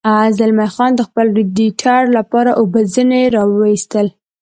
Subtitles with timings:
[0.37, 4.07] زلمی خان د خپل رېډیټر لپاره اوبه ځنې را ویستل.